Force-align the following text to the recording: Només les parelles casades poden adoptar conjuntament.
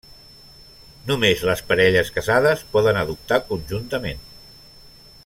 Només 1.09 1.43
les 1.49 1.61
parelles 1.73 2.09
casades 2.17 2.65
poden 2.77 3.01
adoptar 3.03 3.41
conjuntament. 3.53 4.29